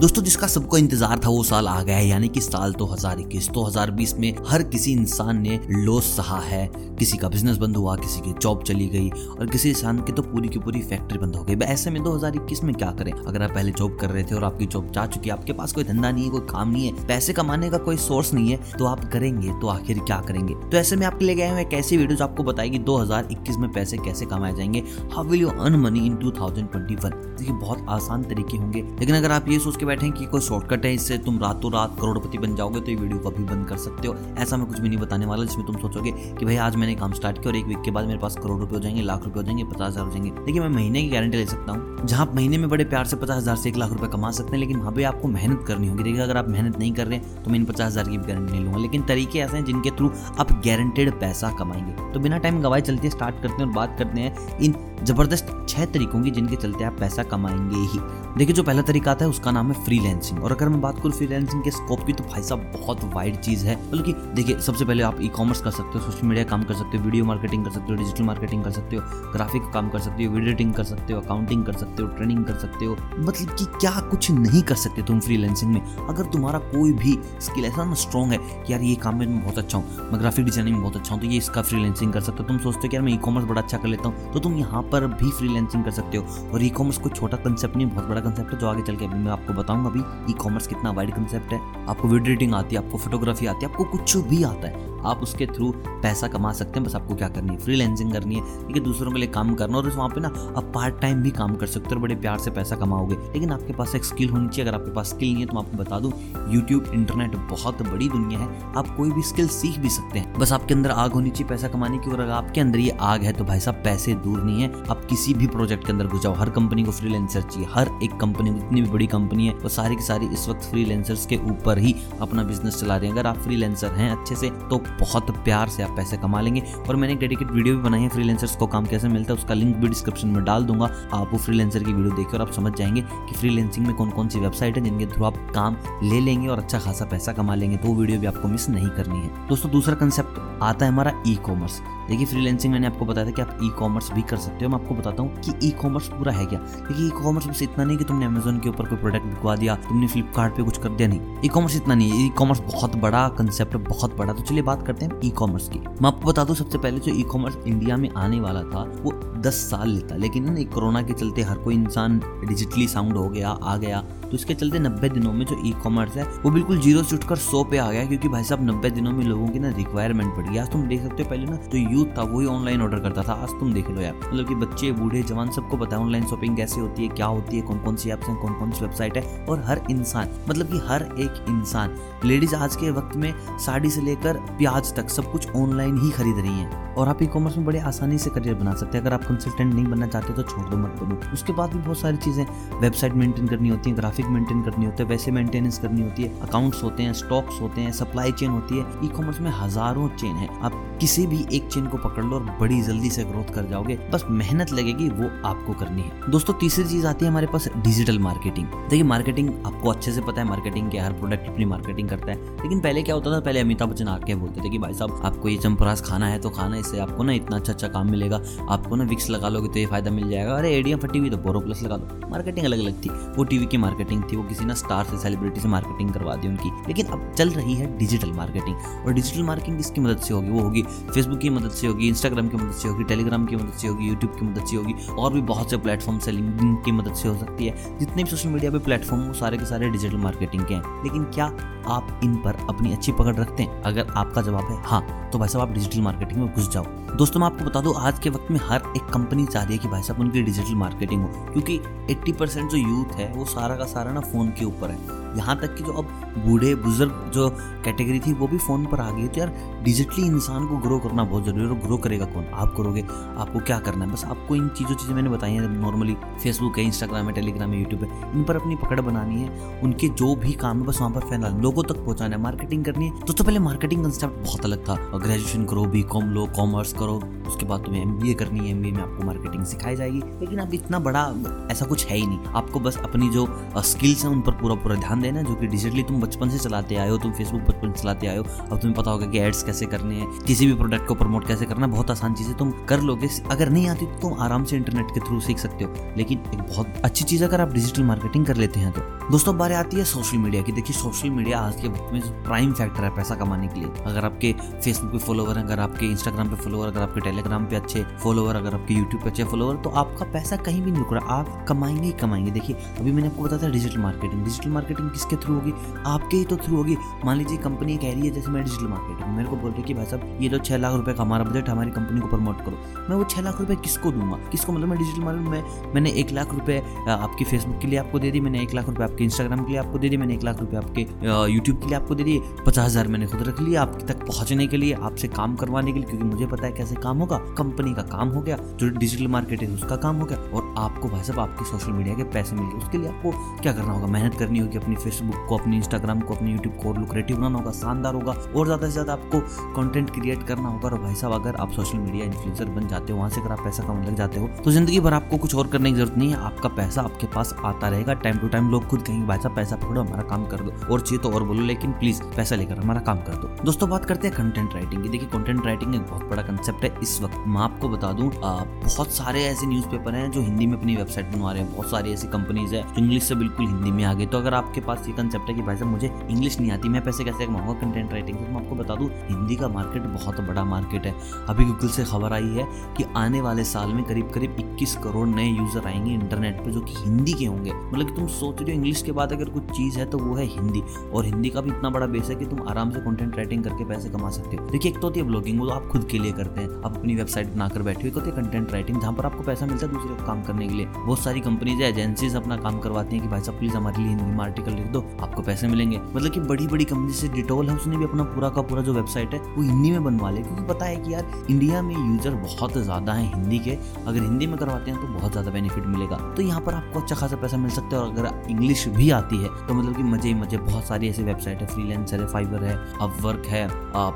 [0.00, 4.12] दोस्तों, जिसका सबको इंतज़ार था वो साल आ गया है, यानी कि साल 2021 2020
[4.14, 6.66] में हर किसी इंसान ने लॉस सहा है।
[6.98, 10.22] किसी का बिज़नेस बंद हुआ, किसी की जॉब चली गई, और किसी इंसान की तो
[10.22, 13.12] पूरी की पूरी फैक्ट्री बंद हो गई। ऐसे में 2021 में क्या करें?
[13.12, 15.72] अगर आप पहले जॉब कर रहे थे और आपकी जॉब जा चुकी है, आपके पास
[15.72, 18.60] कोई धंधा नहीं है, कोई काम नहीं है, पैसे कमाने का कोई सोर्स नहीं है
[18.78, 20.54] तो आप करेंगे तो आखिर क्या करेंगे?
[20.54, 23.56] तो ऐसे में आपके लिए गए हुए एक ऐसी वीडियो आपको बताएगी दो हज़ार इक्कीस
[23.56, 24.84] में पैसे कैसे कमाए जाएँगे।
[25.14, 29.48] How will you earn money in two देखिए, बहुत आसान तरीके होंगे, लेकिन अगर आप
[29.48, 32.80] ये सोच के बैठे कि कोई शॉर्टकट है इससे तुम रातों रात करोड़पति बन जाओगे
[32.80, 35.26] तो ये वीडियो को अभी बंद कर सकते हो। ऐसा मैं कुछ भी नहीं बताने
[35.26, 37.90] वाला जिसमें तुम सोचोगे कि भाई आज मैंने काम स्टार्ट किया और एक वीक के
[37.90, 40.30] बाद मेरे पास करोड़ रुपए हो जाएँगे, लाख रुपए हो जाएँगे, पचास हज़ार हो जाएँगे।
[40.36, 43.36] देखिए, मैं महीने की गारंटी ले सकता हूँ। जहाँ महीने में बड़े प्यार से पचास
[43.36, 46.02] हज़ार से एक लाख रुपये कमा सकते हैं, लेकिन वहाँ पे आपको मेहनत करनी होगी।
[46.02, 48.52] देखिए, अगर आप मेहनत नहीं कर रहे हैं तो मैं इन पचास हज़ार की गारंटी
[48.52, 50.10] नहीं लूँगा। लेकिन तरीके ऐसे हैं जिनके थ्रू
[50.40, 54.20] आप गारंटेड पैसा कमाएँगे। तो बिना टाइम गवाए चलते स्टार्ट करते हैं और बात करते
[54.20, 54.72] हैं इन
[55.04, 57.98] ज़बरदस्त छह तरीकों की जिनके चलते आप पैसा कमाएँगे ही
[58.38, 61.12] देखिए जो पहला तरीका आता है उसका नाम है फ्रीलैंसिंग और अगर मैं बात करूँ
[61.12, 65.02] फ्रीलैंसिंग के स्कोप की तो भाई साहब बहुत वाइड चीज़ है बल्कि देखिए सबसे पहले
[65.02, 67.70] आप ई कॉमर्स कर सकते हो सोशल मीडिया काम कर सकते हो वीडियो मार्केटिंग कर
[67.70, 71.12] सकते हो डिजिटल मार्केटिंग कर सकते हो ग्राफिक काम कर सकते हो एडिटिंग कर सकते
[71.12, 74.74] हो अकाउंटिंग कर सकते हो ट्रेनिंग कर सकते हो मतलब कि क्या कुछ नहीं कर
[74.76, 78.82] सकते तुम फ्रीलैंसिंग में अगर तुम्हारा कोई भी स्किल ऐसा ना स्ट्रॉन्ग है कि यार
[78.82, 81.38] ये काम में बहुत अच्छा हूँ मैं ग्राफिक डिज़ाइनिंग में बहुत अच्छा हूँ तो ये
[81.38, 83.78] इसका फ्रीलैंसिंग कर सकते हो तुम सोचते हो कि यार मैं ई कॉमर्स बड़ा अच्छा
[83.78, 86.98] कर लेता हूँ तो तुम यहाँ पर भी फ्रीलैंसिंग कर सकते हो। और ई कॉमर्स
[86.98, 89.52] कोई छोटा कंसेप्ट नहीं, बहुत बड़ा कंसेप्ट है, जो आगे चल के अभी मैं आपको
[89.52, 93.46] बताऊँगा अभी। ई कॉमर्स कितना वाइड कंसेप्ट है। आपको वीडियो एडिटिंग आती है, आपको फोटोग्राफी
[93.46, 96.94] आती है, आपको कुछ भी आता है। आप उसके थ्रू पैसा कमा सकते हैं, बस
[96.94, 97.58] आपको क्या करनी है?
[97.58, 100.70] फ्रीलैंसिंग करनी है, ठीक है, दूसरों के लिए काम करना और वहाँ पे ना आप
[100.74, 103.94] पार्ट टाइम भी काम कर सकते हो बड़े प्यार से पैसा कमाओगे। लेकिन आपके पास
[103.94, 106.12] एक स्किल होनी चाहिए, अगर आपके पास स्किल नहीं है तो मैं आपको बता दूँ
[106.54, 110.52] यूट्यूब इंटरनेट बहुत बड़ी दुनिया है, आप कोई भी स्किल सीख भी सकते हैं। बस
[110.52, 113.32] आपके अंदर आग होनी चाहिए पैसा कमाने की, और अगर आपके अंदर ये आग है
[113.32, 116.34] तो भाई साहब, पैसे दूर नहीं है। आप किसी भी प्रोजेक्ट के अंदर घुस जाओ,
[116.34, 119.96] हर कंपनी को फ्रीलेंसर चाहिए, हर एक कंपनी जितनी भी बड़ी कंपनी है, वो सारी
[119.96, 123.38] की सारी इस वक्त फ्रीलेंसर्स के ऊपर ही अपना बिज़नेस चला रहे हैं। अगर आप
[123.38, 127.20] फ्रीलेंसर हैं अच्छे से तो बहुत प्यार से आप पैसे कमा लेंगे। और मैंने एक
[127.20, 130.28] डेडिकेट वीडियो भी बनाई है फ्रीलेंसर्स को काम कैसे मिलता है, उसका लिंक भी डिस्क्रिप्शन
[130.28, 133.86] में डाल दूँगा। आप वो फ्रीलेंसर की वीडियो देखिए और आप समझ जाएँगे कि फ्रीलेंसिंग
[133.86, 137.04] में कौन कौन सी वेबसाइट है जिनके थ्रू आप काम ले लेंगे और अच्छा खासा
[137.04, 140.62] पैसा कमा लेंगे। तो वो वीडियो भी आपको मिस नहीं करनी है। दोस्तों, दूसरा कंसेप्ट
[140.62, 144.10] आता है हमारा ई कॉमर्स देखिए फ्रीलैंसिंग मैंने आपको बताया था कि आप ई कॉमर्स
[144.12, 146.58] भी कर सकते हो। मैं आपको बताता हूँ कि ई कॉमर्स पूरा है क्या?
[146.58, 149.74] देखिए ई कॉमर्स बस इतना नहीं कि तुमने अमेजोन के ऊपर कोई प्रोडक्ट बिकवा दिया,
[149.88, 153.28] तुमने फ्लिपकार्ट पे कुछ कर दिया, नहीं। ई कॉमर्स इतना नहीं ई कॉमर्स बहुत बड़ा
[153.28, 156.56] कंसेप्ट बहुत बड़ा। तो चलिए बात करते हैं ई कॉमर्स की। मैं आपको बता दूँ,
[156.56, 160.44] सबसे पहले जो ई कॉमर्स इंडिया में आने वाला था, वो दस साल लेता। लेकिन
[160.44, 164.54] ना कोरोना के चलते हर कोई इंसान डिजिटली साउंड हो गया, आ गया। तो इसके
[164.54, 167.78] चलते नब्बे दिनों में जो ई कॉमर्स है, वो बिल्कुल ज़ीरो से उठकर सौ पे
[167.78, 170.70] आ गया क्योंकि भाई साहब नब्बे दिनों में लोगों की ना रिक्वायरमेंट बढ़। गई आज
[170.72, 173.50] तुम देख सकते हो, पहले ना जो यूथ था वही ऑनलाइन ऑर्डर करता था। आज
[173.60, 176.80] तुम देख लो यार मतलब कि बच्चे, बूढ़े, जवान सबको पता है ऑनलाइन शॉपिंग कैसे
[176.80, 179.44] होती है, क्या होती है कौन कौन सी एप्स है कौन कौन सी वेबसाइट है,
[179.46, 184.00] और हर इंसान मतलब कि हर एक इंसान लेडीज़ आज के वक्त में साड़ी से
[184.00, 187.66] लेकर प्याज तक सब कुछ ऑनलाइन ही खरीद रही है। और आप ई कॉमर्स में
[187.66, 190.68] बड़े आसानी से करियर बना सकते हैं। अगर आप कंसल्टेंट नहीं बनना चाहते तो छोड़
[190.68, 192.44] दो, मत करो उसके बाद भी बहुत सारी चीज़ें
[192.80, 196.82] वेबसाइट मेंटेन करनी होती है। मेंटेन करनी होती है, वैसे मेंटेनेंस करनी होती है। अकाउंट्स
[196.84, 200.48] होते हैं स्टॉक्स होते हैं सप्लाई चेन होती है। ई कॉमर्स में हज़ारों चेन है।
[200.62, 203.96] आप किसी भी एक चेन को पकड़ लो और बड़ी जल्दी से ग्रोथ कर जाओगे।
[203.96, 208.18] बस मेहनत लगेगी, वो आपको करनी है। दोस्तों, तीसरी चीज़ आती है हमारे पास डिजिटल
[208.18, 212.32] मार्केटिंग देखिए मार्केटिंग आपको अच्छे से पता है मार्केटिंग के हर प्रोडक्ट अपनी मार्केटिंग करता
[212.32, 213.40] है। लेकिन पहले क्या होता था?
[213.40, 216.50] पहले अमिताभ बच्चन आके बोलते थे कि, भाई साहब, आपको ये चंपरास खाना है तो
[216.50, 218.40] खाना, इससे आपको ना इतना अच्छा अच्छा काम मिलेगा।
[218.70, 221.36] आपको ना विक्स लगा लोगे तो ये फ़ायदा मिल जाएगा। अरे एडियम फटी हुई तो
[221.36, 224.64] बोरो प्लस लगा दो। मार्केटिंग अलग अलग थी। वो टीवी की मार्केटिंग थी। वो किसी
[224.64, 228.32] ना स्टार से सेलिब्रिटी से मार्केटिंग करवा दी उनकी। लेकिन अब चल रही है डिजिटल
[228.32, 228.76] मार्केटिंग
[229.06, 230.50] और डिजिटल मार्केटिंग किसकी मदद से होगी?
[230.50, 233.72] वो होगी फेसबुक की मदद से होगी इंस्टाग्राम की मदद से होगी टेलीग्राम की मदद
[233.72, 236.92] से होगी यूट्यूब की मदद से होगी, और भी बहुत से प्लेटफॉर्म से लिंकिंग की
[236.92, 239.88] मदद से हो सकती है। जितने भी सोशल मीडिया पे प्लेटफॉर्म वो सारे के सारे
[239.88, 241.44] डिजिटल मार्केटिंग के हैं। लेकिन क्या
[241.88, 243.82] आप इन पर अपनी अच्छी पकड़ रखते हैं?
[243.82, 246.84] अगर आपका जवाब है हाँ तो भाई साहब आप डिजिटल मार्केटिंग में घुस जाओ।
[247.16, 249.78] दोस्तों, मैं आपको बता दूँ, आज के वक्त में हर एक कंपनी चाह रही है
[249.78, 251.78] कि भाई साहब उनकी डिजिटल मार्केटिंग हो, क्योंकि
[252.10, 255.58] 80 परसेंट जो यूथ है, वो सारा का सारा ना फ़ोन के ऊपर है। यहाँ
[255.60, 256.08] तक कि जो अब
[256.38, 257.48] बूढ़े बुज़ुर्ग जो
[257.84, 259.52] कैटेगरी थी, वो भी फ़ोन पर आ गई तो यार
[259.84, 262.44] डिजिटली इंसान को ग्रो करना बहुत ज़रूरी है और ग्रो करेगा कौन?
[262.54, 263.02] आप करोगे,
[263.36, 264.10] आपको क्या करना है?
[264.12, 267.78] बस आपको इन चीज़ों, चीज़ें मैंने बताई हैं। नॉर्मली फेसबुक है इंस्टाग्राम है टेलीग्राम है
[267.80, 271.12] यूट्यूब है, इन पर अपनी पकड़ बनानी है। उनके जो भी काम है, बस वहाँ
[271.12, 274.88] पर फैलाना लोगों तक पहुँचाना है। मार्केटिंग करनी है। दोस्तों पहले मार्केटिंग कंसेप्ट बहुत अलग
[274.88, 278.70] था। ग्रेजुएशन करो बी कॉम लो कॉमर्स करो करो उसके बाद तुम्हें एमबीए करनी है।
[278.70, 281.22] एमबीए में आपको मार्केटिंग सिखाई जाएगी। लेकिन अब इतना बड़ा
[281.70, 283.46] ऐसा कुछ है ही नहीं। आपको बस अपनी जो
[283.86, 286.96] स्किल्स हैं, उन पर पूरा पूरा ध्यान देना जो कि डिजिटली तुम बचपन से चलाते
[286.96, 289.62] आए हो, तुम फेसबुक बचपन से चलाते आए हो, अब तुम्हें पता होगा कि एड्स
[289.62, 292.70] कैसे करने हैं, किसी भी प्रोडक्ट को प्रमोट कैसे करना, बहुत आसान चीज़ है तुम
[292.88, 295.94] कर लोगे। अगर नहीं आती तो तुम आराम से इंटरनेट के थ्रू सीख सकते हो।
[296.16, 299.00] लेकिन एक बहुत अच्छी चीज़ अगर आप डिजिटल मार्केटिंग कर लेते हैं तो।
[299.30, 302.72] दोस्तों बारे आती है सोशल मीडिया की। देखिए सोशल मीडिया आज के वक्त में प्राइम
[302.72, 304.52] फैक्टर है पैसा कमाने के लिए। अगर आपके
[304.84, 308.74] फेसबुक पे फॉलोवर अगर आपके इंस्टाग्राम पे फॉलोवर अगर आपके टेलीग्राम पे अच्छे फॉलोवर अगर
[308.74, 312.06] आपके यूट्यूब पे अच्छे फॉलोवर तो आपका पैसा कहीं भी नहीं रुक रहा। आप कमाएँगे
[312.06, 315.72] ही कमाएँगे। देखिए, अभी मैंने आपको बताया था डिजिटल मार्केटिंग डिजिटल मार्केटिंग किसके थ्रू होगी?
[316.06, 319.36] आपके ही तो थ्रू होगी। मान लीजिए कंपनी कह रही है, जैसे मैं डिजिटल मार्केटिंग
[319.36, 321.44] मेरे को बोल रही है कि भाई साहब, ये जो छह लाख रुपए का हमारा
[321.44, 324.36] बजट हमारी कंपनी को प्रमोट करो। मैं वो छह लाख रुपए किसको दूँगा?
[324.50, 326.78] किसको मतलब मैं डिजिटल मार्केटिंग में, मैंने एक लाख रुपए
[327.08, 329.80] आपकी फेसबुक के लिए आपको दे दी, मैंने एक लाख रुपए आपके इंस्टाग्राम के लिए
[329.80, 331.06] आपको दे दी, मैंने एक लाख रुपए आपके
[331.52, 334.66] यूट्यूब के लिए आपको दे दिए पचास हज़ार मैंने खुद रख लिया आप तक पहुँचने
[334.66, 337.94] के लिए, आपसे काम करवाने के लिए, क्योंकि मुझे पता है कैसे काम होगा। कंपनी
[337.94, 341.40] का काम हो गया, जो डिजिटल मार्केटिंग उसका काम हो गया। और आपको भाई साहब,
[341.40, 343.30] आपके सोशल मीडिया के पैसे मिल गए, उसके लिए आपको
[343.62, 344.06] क्या करना होगा?
[344.08, 347.58] मेहनत करनी होगी अपनी। फेसबुक को, अपनी इंस्टाग्राम को, अपनी यूट्यूब को और लुक्रेटिव बनाना
[347.58, 349.40] होगा, शानदार होगा और ज़्यादा से ज़्यादा आपको
[349.76, 353.18] कंटेंट क्रिएट करना होगा। और भाई साहब, अगर आप सोशल मीडिया इन्फ्लुएंसर बन जाते हो,
[353.18, 355.66] वहाँ से अगर आप पैसा कमाने लग जाते हो तो ज़िंदगी भर आपको कुछ और
[355.68, 358.86] करने की ज़रूरत नहीं है। आपका पैसा आपके पास आता रहेगा। टाइम टू टाइम लोग
[358.88, 361.62] खुद कहेंगे, भाई साहब, पैसा पकड़ो, हमारा काम कर दो। और चाहिए तो और बोलो,
[361.64, 365.08] लेकिन प्लीज़ पैसा लेकर हमारा काम कर दो। दोस्तों, बात करते हैं कंटेंट राइटिंग की।
[365.08, 369.12] देखिए कंटेंट राइटिंग एक बहुत बड़ा कंसेप्ट है। इस वक्त मैं आपको बता दूँ बहुत
[369.12, 372.28] सारे ऐसे न्यूज़पेपर हैं जो हिंदी में अपनी वेबसाइट बनवा रहे हैं। बहुत सारी ऐसी
[372.28, 375.12] कंपनीज़ है जो इंग्लिश से बिल्कुल हिंदी में आ गए तो अगर आपके पास ये
[375.12, 378.38] कंसेप्ट है कि भाई साहब मुझे इंग्लिश नहीं आती, मैं पैसे कैसे कमाऊँगा कंटेंट राइटिंग
[378.38, 378.44] से?
[378.44, 381.14] मैं आपको बता दूँ, हिंदी का मार्केट बहुत बड़ा मार्केट है।
[381.48, 382.66] अभी गूगल से खबर आई है
[382.96, 386.80] कि आने वाले साल में करीब करीब 21 करोड़ नए यूज़र आएँगे इंटरनेट पे, जो
[386.80, 389.62] कि हिंदी के होंगे। मतलब कि तुम सोच रहे हो इंग्लिश के बाद अगर कुछ
[389.62, 392.46] चीज़ है तो वो है हिंदी। और हिंदी का भी इतना बड़ा बेस है कि
[392.46, 395.26] तुम आराम से कंटेंट राइटिंग करके पैसे कमा सकते हो। देखिए, एक तो होती है
[395.26, 398.14] ब्लॉगिंग वो तो आप खुद के लिए करते हैं। आप अपनी वेबसाइट बनाकर बैठे हो
[398.14, 400.86] होती है कंटेंट राइटिंग जहाँ पर आपको पैसा मिलता है दूसरे काम करने के लिए।
[400.86, 404.24] बहुत सारी कंपनीज़ एजेंसीज अपना काम करवाती हैं कि भाई साहब प्लीज़ हमारे लिए हिंदी
[404.24, 407.76] में आर्टिकल लिख दो, आपको पैसे मिलेंगे। मतलब कि बड़ी बड़ी कंपनी से डिटोल है
[407.76, 410.64] उसने भी अपना पूरा का पूरा जो वेबसाइट है, वो हिंदी में बनवा ले क्योंकि
[410.64, 414.56] पता है कि यार इंडिया में यूज़र बहुत ज़्यादा है हिंदी के। अगर हिंदी में
[414.58, 417.70] करवाते हैं तो बहुत ज़्यादा बेनिफिट मिलेगा। तो यहाँ पर आपको अच्छा खासा पैसा मिल
[417.70, 421.08] सकता है और अगर इंग्लिश भी आती है तो मतलब कि मज़े मज़े, बहुत सारी
[421.08, 423.68] ऐसी वेबसाइट है फ्रीलेंसर है फाइवर है अपवर्क है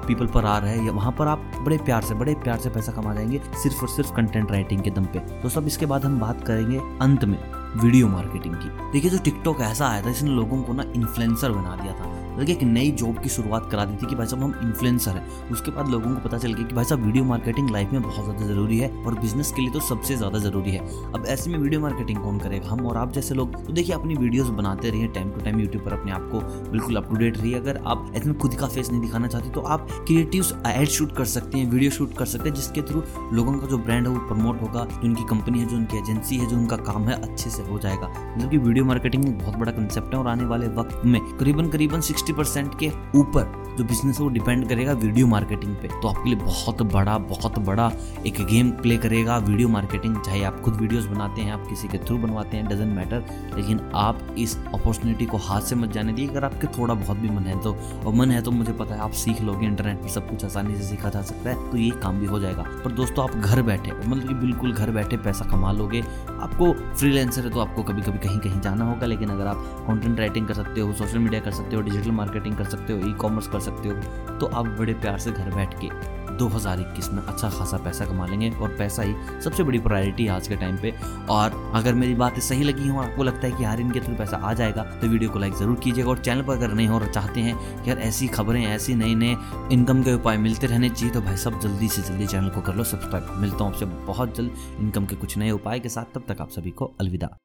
[0.07, 3.15] पीपल पर आर है वहाँ पर आप बड़े प्यार से, बड़े प्यार से पैसा कमा
[3.15, 6.45] जाएँगे, सिर्फ़ और सिर्फ़ कंटेंट राइटिंग के दम पे। तो सब इसके बाद हम बात
[6.47, 7.39] करेंगे अंत में।
[7.77, 11.77] वीडियो मार्केटिंग की। देखिए जो टिकटॉक ऐसा आया था, इसने लोगों को ना इन्फ्लुएंसर बना
[11.77, 14.55] दिया था। बल्कि एक नई जॉब की शुरुआत करा दी थी कि भाई साहब हम
[14.63, 17.93] इन्फ्लुएंसर हैं। उसके बाद लोगों को पता चल गया कि भाई साहब वीडियो मार्केटिंग लाइफ
[17.93, 20.81] में बहुत ज़्यादा ज़रूरी है और बिज़नेस के लिए तो सबसे ज़्यादा ज़रूरी है।
[21.15, 22.69] अब ऐसे में वीडियो मार्केटिंग कौन करेगा?
[22.69, 25.85] हम और आप जैसे लोग तो देखिए अपनी वीडियोज़ बनाते रहिए टाइम टू टाइम यूट्यूब
[25.85, 26.41] पर अपने आप को
[26.71, 29.51] बिल्कुल अप टू डेट रहिए। अगर आप ऐसे में खुद का फेस नहीं दिखाना चाहते
[29.51, 33.03] तो आप क्रिएटिव एड शूट कर सकते हैं वीडियो शूट कर सकते हैं, जिसके थ्रू
[33.33, 36.37] लोगों का जो ब्रांड है वो प्रमोट होगा, जो उनकी कंपनी है, जो उनकी एजेंसी
[36.37, 39.57] है, जो उनका काम है, अच्छे से हो जाएगा। मतलब कि वीडियो मार्केटिंग एक बहुत
[39.57, 42.89] बड़ा कंसेप्ट है और आने वाले वक्त में करीबन करीबन सिक्सटी परसेंट के
[43.19, 47.17] ऊपर जो बिज़नेस है वो डिपेंड करेगा वीडियो मार्केटिंग पे। तो आपके लिए बहुत बड़ा
[47.19, 47.87] बहुत बड़ा
[48.27, 51.99] एक गेम प्ले करेगा वीडियो मार्केटिंग चाहे आप खुद वीडियोस बनाते हैं, आप किसी के
[51.99, 53.25] थ्रू बनवाते हैं डजेंट मैटर
[53.57, 57.31] लेकिन आप इस अपॉर्चुनिटी को हाथ से मत जाने दिए अगर आपके थोड़ा बहुत भी
[57.31, 57.73] मन है तो
[58.07, 60.77] और मन है तो मुझे पता है आप सीख लोगे इंटरनेट पर सब कुछ आसानी
[60.77, 63.63] से सीखा जा सकता है तो ये काम भी हो जाएगा। पर दोस्तों, आप घर
[63.63, 68.03] बैठे मतलब कि बिल्कुल घर बैठे पैसा कमा लोगे। आपको फ्रीलेंसर है तो आपको कभी
[68.03, 71.41] कभी कहीं कहीं जाना होगा, लेकिन अगर आप कंटेंट राइटिंग कर सकते हो सोशल मीडिया
[71.41, 74.67] कर सकते हो डिजिटल मार्केटिंग कर सकते हो ई कॉमर्स कर सकते हो तो आप
[74.79, 79.03] बड़े प्यार से घर बैठ के 2021 में अच्छा खासा पैसा कमा लेंगे और पैसा
[79.03, 79.15] ही
[79.45, 80.93] सबसे बड़ी प्रायोरिटी है आज के टाइम पे।
[81.31, 84.37] और अगर मेरी बातें सही लगी हो, आपको लगता है कि यार इनके थ्रू पैसा
[84.37, 87.07] आ जाएगा तो वीडियो को लाइक ज़रूर कीजिएगा। और चैनल पर अगर नहीं हो और
[87.09, 89.37] चाहते हैं कि यार ऐसी खबरें, ऐसी नए नए
[89.73, 92.75] इनकम के उपाय मिलते रहने चाहिए तो भाई सब जल्दी से जल्दी चैनल को कर
[92.75, 96.25] लो सब्सक्राइब मिलता हूँ आपसे बहुत जल्द इनकम के कुछ नए उपाय के साथ। तब
[96.29, 97.41] तक आप सभी को अलविदा।